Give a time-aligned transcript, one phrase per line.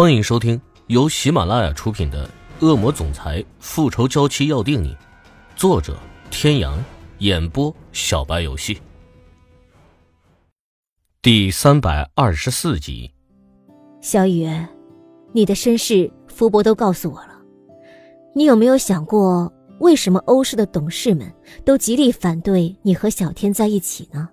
[0.00, 2.24] 欢迎收听由喜马拉雅出品的
[2.64, 4.94] 《恶魔总裁复仇娇妻要定你》，
[5.56, 5.98] 作者：
[6.30, 6.78] 天阳，
[7.18, 8.80] 演播：小白游戏。
[11.20, 13.12] 第三百二十四集。
[14.00, 14.48] 小雨，
[15.32, 17.36] 你的身世福伯都告诉我了，
[18.36, 21.28] 你有没有想过，为什么欧氏的董事们
[21.64, 24.28] 都极力反对你和小天在一起呢？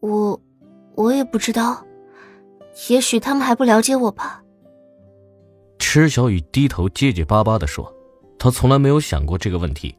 [0.00, 0.40] 我，
[0.96, 1.86] 我也不知道。
[2.88, 4.42] 也许他们还不了解我吧。
[5.78, 7.92] 池小雨低头结结巴巴的说
[8.38, 9.94] ：“他从来没有想过这个问题，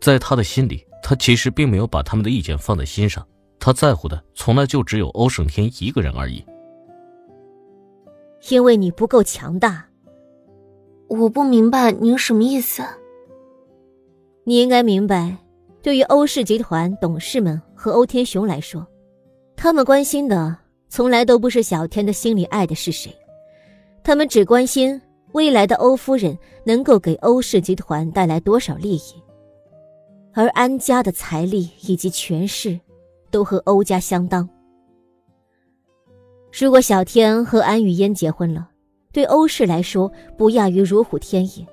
[0.00, 3.26] 在他的心里，他其实并没有把他们的意见放在心上。
[3.58, 6.44] 他在乎的从来就只有欧胜天一个人而已。
[8.48, 9.86] 因为你不够强大。
[11.08, 12.82] 我不明白您什么意思。
[14.44, 15.36] 你应该明白，
[15.82, 18.86] 对于欧氏集团董事们和欧天雄来说，
[19.56, 20.58] 他们关心的。”
[20.88, 23.14] 从来都不是小天的心里爱的是谁，
[24.02, 25.00] 他们只关心
[25.32, 29.22] 未来的欧夫人能够给欧氏集团带来多少利益，
[30.32, 32.78] 而安家的财力以及权势，
[33.30, 34.48] 都和欧家相当。
[36.58, 38.70] 如果小天和安雨嫣结婚了，
[39.12, 41.66] 对欧氏来说不亚于如虎添翼，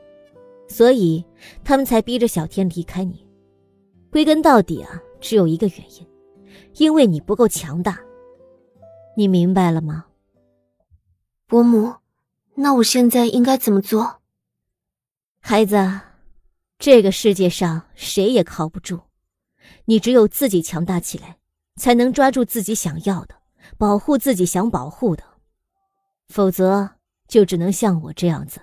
[0.67, 1.23] 所以
[1.63, 3.25] 他们才逼着小天离开你。
[4.11, 6.07] 归根到底啊，只有一个原因，
[6.77, 7.97] 因为你不够强大。
[9.15, 10.05] 你明白了吗，
[11.45, 11.95] 伯母？
[12.55, 14.21] 那我现在应该怎么做？
[15.39, 16.01] 孩子，
[16.79, 19.01] 这个世界上谁也靠不住，
[19.85, 21.37] 你只有自己强大起来，
[21.75, 23.35] 才能抓住自己想要的，
[23.77, 25.23] 保护自己想保护的。
[26.29, 26.91] 否则，
[27.27, 28.61] 就只能像我这样子，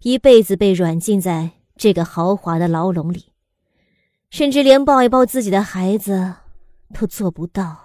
[0.00, 3.32] 一辈子被软禁在这个豪华的牢笼里，
[4.30, 6.36] 甚至连抱一抱自己的孩子
[6.94, 7.83] 都做不到。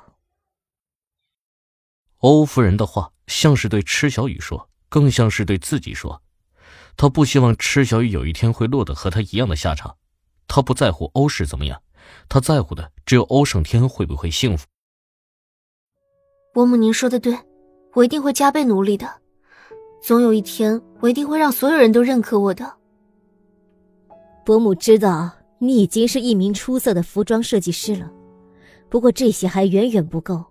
[2.19, 6.21] 欧夫人的话像是对池小雨说，更像是对自己说。
[6.97, 9.95] 她不希望池小雨有一天会落得和她一样的下场。
[10.47, 11.81] 她不在乎欧氏怎么样，
[12.27, 14.65] 她在乎的只有欧胜天会不会幸福。
[16.53, 17.37] 伯母，您说的对，
[17.93, 19.08] 我一定会加倍努力的。
[20.02, 22.77] 总有一天，我一定会让所有人都认可我的。
[24.45, 28.11] 伯母知道你已经是一名出色的服装设计师了，
[28.89, 30.43] 不过这些还远远不够。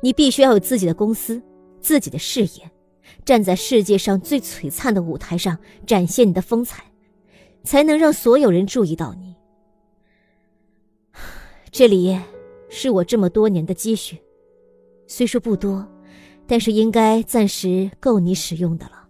[0.00, 1.42] 你必须要有自己的公司，
[1.80, 2.70] 自己的事业，
[3.24, 6.84] 站在世界上最璀璨的舞台上展现你的风采，
[7.64, 9.34] 才能让所有人注意到你。
[11.70, 12.18] 这里
[12.68, 14.18] 是我这么多年的积蓄，
[15.06, 15.86] 虽说不多，
[16.46, 19.08] 但是应该暂时够你使用的了。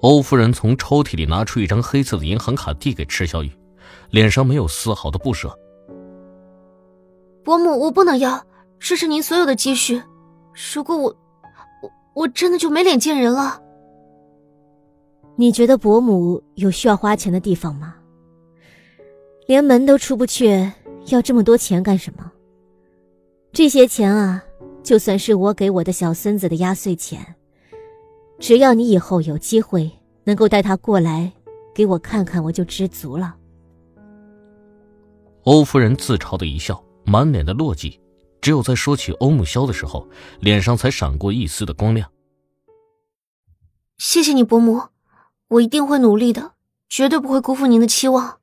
[0.00, 3.50] 欧夫人从抽屉里拿出一张黑色的银行卡，递给池小雨，
[4.10, 5.54] 脸上没有丝毫的不舍。
[7.44, 8.46] 伯母，我不能要。
[8.80, 10.02] 这是您所有的积蓄，
[10.74, 11.16] 如果我，
[11.82, 13.62] 我我真的就没脸见人了。
[15.36, 17.94] 你觉得伯母有需要花钱的地方吗？
[19.46, 20.72] 连门都出不去，
[21.06, 22.32] 要这么多钱干什么？
[23.52, 24.42] 这些钱啊，
[24.82, 27.34] 就算是我给我的小孙子的压岁钱，
[28.38, 29.90] 只要你以后有机会
[30.24, 31.30] 能够带他过来
[31.74, 33.36] 给我看看，我就知足了。
[35.44, 37.99] 欧夫人自嘲的一笑，满脸的落寂。
[38.40, 40.08] 只有在说起欧木萧的时候，
[40.40, 42.10] 脸上才闪过一丝的光亮。
[43.98, 44.80] 谢谢你，伯母，
[45.48, 46.54] 我一定会努力的，
[46.88, 48.40] 绝对不会辜负您的期望。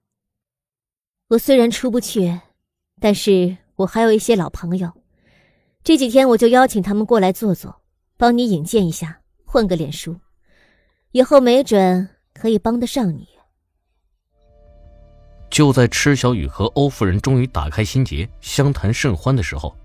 [1.29, 2.39] 我虽然出不去，
[3.01, 4.91] 但是我还有一些老朋友，
[5.83, 7.81] 这几天我就邀请他们过来坐坐，
[8.17, 10.15] 帮你引荐一下，混个脸熟，
[11.11, 13.27] 以后没准可以帮得上你。
[15.49, 19.75] 就在池小雨和欧夫人终于打开心结，相谈甚欢的时候。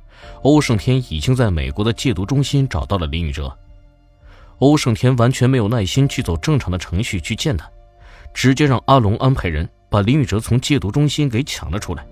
[0.42, 3.56] 欧胜天已经在美国的戒毒中心找到了林宇哲。
[4.58, 7.68] 欧胜天完全没有耐心去走正常的程序去见他，
[8.32, 12.06] 直接让阿龙安排人把林宇哲从戒毒中心给抢了出来。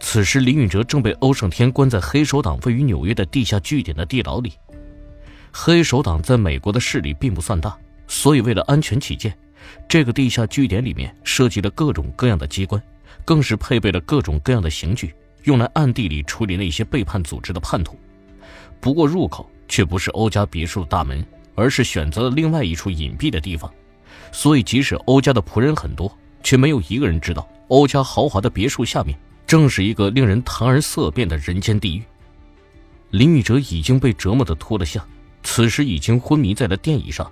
[0.00, 4.52] 此时，林宇哲正被欧胜天关在黑手党位于纽约的地下据点的地牢里。
[5.52, 7.76] 黑手党在美国的势力并不算大，
[8.06, 9.36] 所以为了安全起见，
[9.88, 12.82] 这个地下据点里面设计了各种各样的机关，
[13.24, 15.14] 更是配备了各种各样的刑具。
[15.46, 17.96] 用来暗地里处理那些背叛组织的叛徒，
[18.80, 23.72] 不过入口却不是欧家别墅的大门，而是选择了另外一处隐蔽的地方。
[24.32, 26.12] 所以，即使欧家的仆人很多，
[26.42, 29.16] 却没有一个人知道欧家豪华的别墅下面
[29.46, 32.02] 正是一个令人谈而色变的人间地狱。
[33.10, 35.06] 林宇哲已经被折磨的脱了相，
[35.44, 37.30] 此时已经昏迷在了电椅上。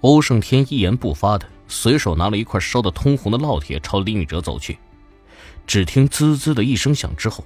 [0.00, 4.78] 欧胜天一言不发的随手拿了一块烧得通红的烙铁朝林宇哲走去。
[5.66, 7.44] 只听滋滋的一声响之后，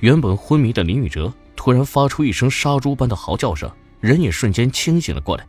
[0.00, 3.70] 原本昏迷的林宇哲突然发出一声杀猪般的嚎叫声，
[4.00, 5.46] 人也瞬间清醒了过来。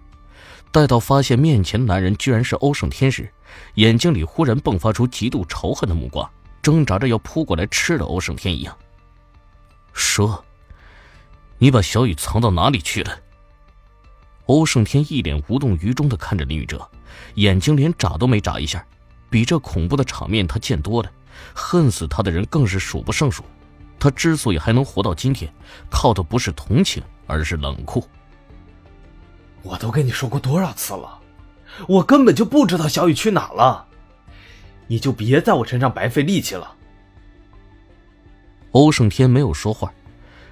[0.72, 3.32] 待到发现面前的男人居然是欧胜天时，
[3.76, 6.30] 眼睛里忽然迸发出极度仇恨的目光，
[6.62, 8.76] 挣扎着要扑过来吃了欧胜天一样。
[9.94, 10.44] 说
[11.60, 13.20] ：“你把小雨藏到哪里去了？”
[14.48, 16.86] 欧胜天一脸无动于衷的看着林宇哲，
[17.36, 18.86] 眼睛连眨都没眨一下。
[19.30, 21.12] 比这恐怖的场面他见多了，
[21.54, 23.44] 恨死他的人更是数不胜数。
[23.98, 25.52] 他之所以还能活到今天，
[25.90, 28.06] 靠的不是同情，而是冷酷。
[29.64, 31.20] 我都跟你说过多少次了，
[31.88, 33.86] 我根本就不知道小雨去哪了，
[34.86, 36.76] 你就别在我身上白费力气了。
[38.72, 39.92] 欧胜天没有说话，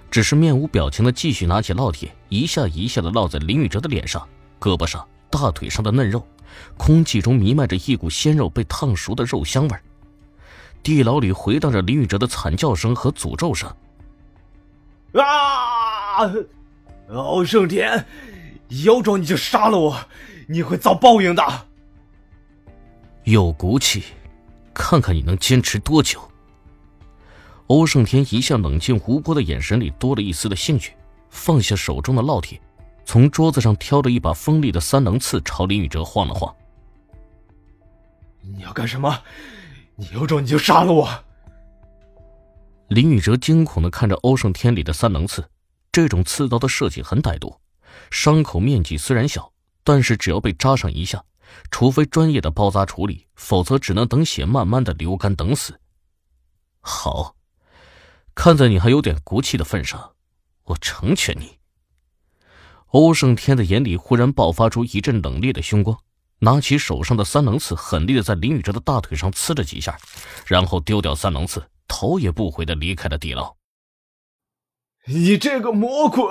[0.09, 4.27] 只是面无表情的继续拿起烙铁，一下一下的烙在林宇哲的脸上、
[4.59, 6.25] 胳膊上、大腿上的嫩肉，
[6.77, 9.77] 空气中弥漫着一股鲜肉被烫熟的肉香味
[10.83, 13.73] 地牢里回荡着林宇哲的惨叫声和诅咒声。
[15.13, 16.29] 啊！
[17.09, 18.05] 欧胜天！
[18.67, 19.97] 有种你就杀了我，
[20.47, 21.43] 你会遭报应的。
[23.23, 24.03] 有骨气，
[24.73, 26.19] 看看你能坚持多久。
[27.67, 30.93] 欧胜天一向冷静无波的眼神里多了一丝的兴趣，
[31.29, 32.59] 放下手中的烙铁，
[33.05, 36.53] 从桌子上挑着一把锋利的三棱刺，朝林宇哲晃了晃。
[38.41, 39.17] 你要干什么？
[39.95, 41.07] 你有种你就杀了我！
[42.87, 45.47] 林宇哲惊恐的看着欧胜天里的三棱刺，
[45.91, 47.55] 这种刺刀的设计很歹毒。
[48.09, 49.51] 伤口面积虽然小，
[49.83, 51.23] 但是只要被扎上一下，
[51.69, 55.79] 除非专业的包扎处理，否则只能等血慢慢的流干等死。
[56.81, 57.35] 好，
[58.33, 60.13] 看在你还有点骨气的份上，
[60.63, 61.59] 我成全你。
[62.87, 65.97] 欧胜天的眼里忽然爆发出一阵冷冽的凶光，
[66.43, 69.97] 拿起手上的三棱刺，狠力的在林宇哲的大腿上刺了几下，
[70.45, 73.55] 然后丢掉三棱刺，头也不回的离开了地牢。
[75.05, 76.25] 你这个魔鬼！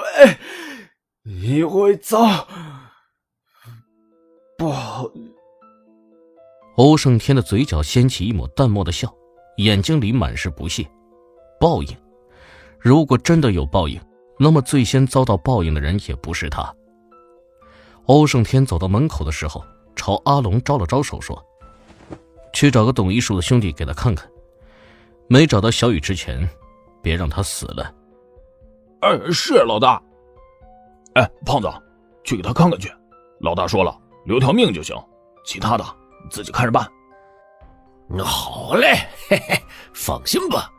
[1.25, 2.47] 你会遭
[4.59, 5.11] 报。
[6.77, 9.11] 欧胜天的嘴角掀起一抹淡漠的笑，
[9.57, 10.87] 眼睛里满是不屑。
[11.59, 11.97] 报应？
[12.79, 13.99] 如果真的有报应，
[14.39, 16.75] 那么最先遭到报应的人也不是他。
[18.07, 19.65] 欧胜天走到门口的时候，
[19.95, 21.43] 朝阿龙招了招手，说
[22.53, 24.29] ：“去找个懂医术的兄弟给他看看。
[25.29, 26.49] 没找到小雨之前，
[27.01, 27.95] 别让他死了。
[29.03, 30.01] ”“呃，是老大。”
[31.15, 31.69] 哎，胖子，
[32.25, 32.91] 去给他看看去。
[33.41, 34.97] 老大说了，留条命就行，
[35.45, 35.85] 其他的
[36.31, 36.87] 自己看着办。
[38.25, 38.99] 好嘞，
[39.29, 39.63] 嘿嘿，
[39.93, 40.71] 放心吧，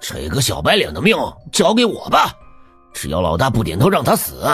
[0.00, 1.16] 这个小白脸的命
[1.52, 2.32] 交给我吧。
[2.92, 4.46] 只要老大不点头让他死，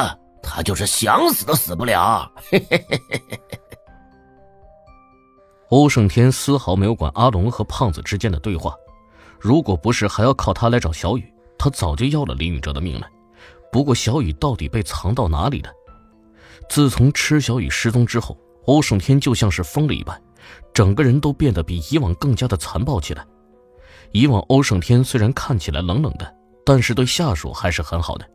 [0.42, 2.30] 他就是想死都死不了。
[2.50, 3.77] 嘿嘿嘿嘿嘿嘿。
[5.70, 8.74] 欧胜天丝毫没有管阿龙和胖子之间的对话，
[9.38, 13.06] 如果不是还要靠他来找小雨，他早就要了林宇哲的命了。
[13.70, 15.70] 不过，小雨到底被藏到哪里了？
[16.70, 18.34] 自从池小雨失踪之后，
[18.64, 20.18] 欧胜天就像是疯了一般，
[20.72, 23.26] 整个人都变得比以往更加的残暴起来。
[24.12, 28.26] 以往欧胜天虽然看起来冷冷的，但是对下属还是很好的。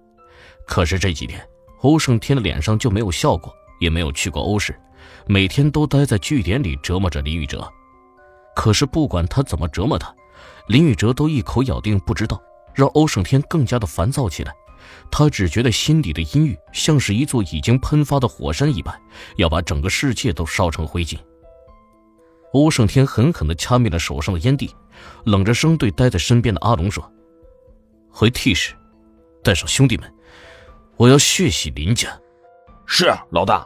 [0.68, 1.44] 可是这几天，
[1.81, 4.79] 欧胜天的脸上就没有笑过，也没有去过欧市，
[5.25, 7.67] 每天都待在据点里折磨着林宇哲。
[8.55, 10.13] 可是不管他怎么折磨他，
[10.67, 12.41] 林宇哲都一口咬定不知道，
[12.73, 14.53] 让欧胜天更加的烦躁起来。
[15.09, 18.94] 他只觉得心底的阴郁像是一座已经喷发的火山一般，
[19.38, 21.17] 要把整个世界都烧成灰烬。
[22.51, 24.69] 欧胜天狠狠地掐灭了手上的烟蒂，
[25.24, 27.12] 冷着声对待在身边的阿龙说
[28.12, 28.75] ：“回 T 市，
[29.41, 30.13] 带上兄弟们，
[30.98, 32.10] 我要血洗林家。”
[32.86, 33.65] 是老大。